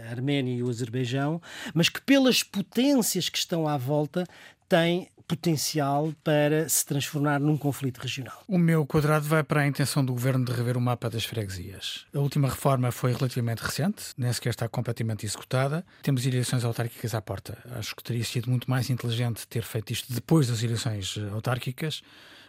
[0.07, 1.39] A Arménia e o Azerbaijão,
[1.75, 4.25] mas que pelas potências que estão à volta
[4.67, 8.41] tem potencial para se transformar num conflito regional.
[8.47, 12.05] O meu quadrado vai para a intenção do governo de rever o mapa das freguesias.
[12.13, 15.85] A última reforma foi relativamente recente, nem sequer está completamente executada.
[16.01, 17.57] Temos eleições autárquicas à porta.
[17.77, 22.01] Acho que teria sido muito mais inteligente ter feito isto depois das eleições autárquicas.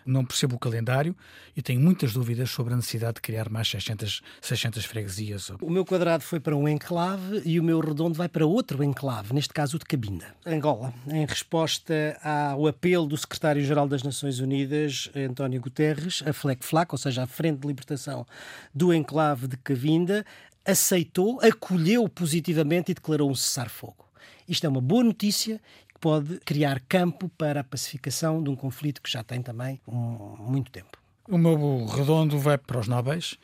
[0.09, 1.15] Não percebo o calendário
[1.55, 5.51] e tenho muitas dúvidas sobre a necessidade de criar mais 600, 600 freguesias.
[5.61, 9.35] O meu quadrado foi para um enclave e o meu redondo vai para outro enclave,
[9.35, 10.95] neste caso o de Cabinda, Angola.
[11.07, 16.99] Em resposta ao apelo do secretário-geral das Nações Unidas, António Guterres, a FLEC FLAC, ou
[16.99, 18.27] seja, a Frente de Libertação
[18.75, 20.25] do enclave de Cabinda,
[20.65, 24.09] aceitou, acolheu positivamente e declarou um cessar-fogo.
[24.49, 25.61] Isto é uma boa notícia
[26.01, 30.71] pode criar campo para a pacificação de um conflito que já tem também um, muito
[30.71, 30.99] tempo.
[31.29, 33.37] O meu redondo vai para os nobres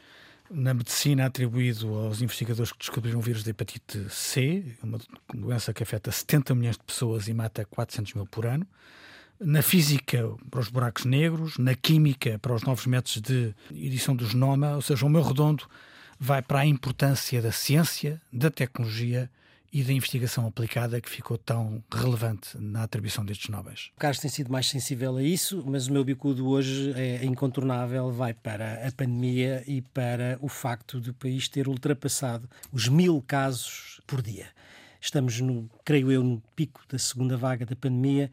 [0.50, 4.98] na medicina atribuído aos investigadores que descobriram o vírus da hepatite C, uma
[5.32, 8.66] doença que afeta 70 milhões de pessoas e mata 400 mil por ano.
[9.40, 11.58] Na física, para os buracos negros.
[11.58, 14.76] Na química, para os novos métodos de edição do genoma.
[14.76, 15.64] Ou seja, o meu redondo
[16.18, 19.28] vai para a importância da ciência, da tecnologia
[19.74, 23.90] e da investigação aplicada que ficou tão relevante na atribuição destes Nobres.
[23.96, 28.12] O Carlos tem sido mais sensível a isso, mas o meu bicudo hoje é incontornável,
[28.12, 34.00] vai para a pandemia e para o facto do país ter ultrapassado os mil casos
[34.06, 34.46] por dia.
[35.00, 38.30] Estamos, no, creio eu, no pico da segunda vaga da pandemia.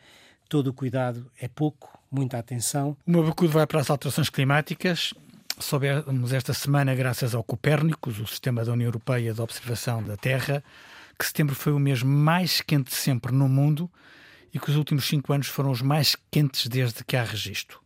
[0.48, 2.96] Todo o cuidado é pouco, muita atenção.
[3.06, 5.12] O meu bicudo vai para as alterações climáticas
[5.60, 10.64] soubemos esta semana, graças ao Copérnicos, o sistema da União Europeia de observação da Terra,
[11.22, 13.88] que setembro foi o mês mais quente sempre no mundo
[14.52, 17.80] e que os últimos cinco anos foram os mais quentes desde que há registro.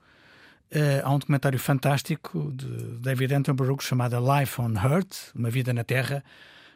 [0.72, 2.66] Uh, há um documentário fantástico de
[3.00, 6.24] David Attenborough chamado Life on Earth, Uma Vida na Terra,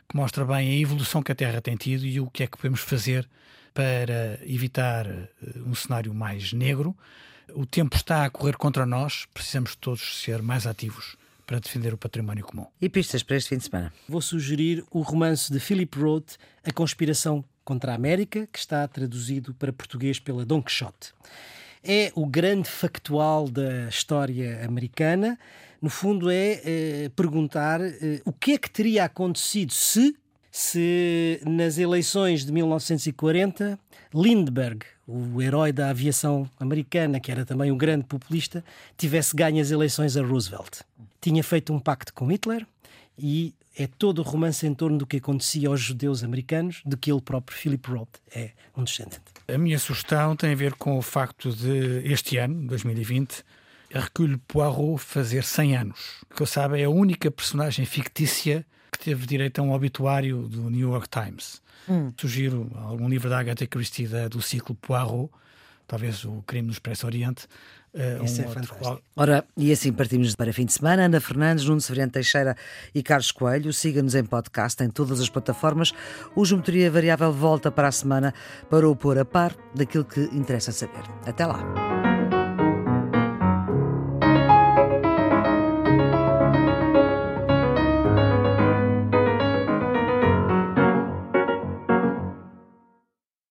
[0.09, 2.57] que mostra bem a evolução que a Terra tem tido e o que é que
[2.57, 3.25] podemos fazer
[3.73, 5.27] para evitar uh,
[5.65, 6.93] um cenário mais negro.
[7.53, 11.15] O tempo está a correr contra nós, precisamos todos ser mais ativos
[11.49, 12.67] para defender o património comum.
[12.79, 13.91] E pistas para este fim de semana?
[14.07, 19.51] Vou sugerir o romance de Philip Roth, A Conspiração contra a América, que está traduzido
[19.55, 21.11] para português pela Don Quixote.
[21.83, 25.39] É o grande factual da história americana.
[25.81, 30.15] No fundo, é eh, perguntar eh, o que é que teria acontecido se,
[30.51, 33.79] se nas eleições de 1940
[34.13, 38.63] Lindbergh, o herói da aviação americana, que era também um grande populista,
[38.95, 40.81] tivesse ganho as eleições a Roosevelt
[41.21, 42.65] tinha feito um pacto com Hitler
[43.17, 47.11] e é todo o romance em torno do que acontecia aos judeus americanos, de que
[47.11, 49.21] ele próprio, Philip Roth, é um descendente.
[49.47, 53.43] A minha sugestão tem a ver com o facto de este ano, 2020,
[53.89, 56.25] Hercule Poirot fazer 100 anos.
[56.35, 60.69] Que eu saiba, é a única personagem fictícia que teve direito a um obituário do
[60.69, 61.61] New York Times.
[61.87, 62.11] Hum.
[62.17, 65.31] Sugiro algum livro da Agatha Christie do ciclo Poirot,
[65.87, 67.47] talvez o Crime no Expresso Oriente,
[67.93, 68.67] Uh, Isso um é outro...
[68.67, 69.03] fantástico.
[69.15, 71.05] Ora, e assim partimos para fim de semana.
[71.05, 72.55] Ana Fernandes, Nuno Severiano Teixeira
[72.93, 73.73] e Carlos Coelho.
[73.73, 75.91] Siga-nos em podcast em todas as plataformas.
[76.35, 78.33] O Geometria Variável volta para a semana
[78.69, 81.03] para o pôr a par daquilo que interessa saber.
[81.25, 81.98] Até lá.